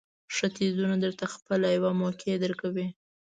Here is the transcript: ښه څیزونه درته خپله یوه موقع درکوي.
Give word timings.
ښه 0.35 0.47
څیزونه 0.55 0.95
درته 1.03 1.25
خپله 1.33 1.67
یوه 1.77 1.91
موقع 2.01 2.31
درکوي. 2.43 2.87